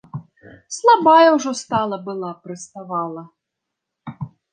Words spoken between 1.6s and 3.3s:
стала была, прыставала.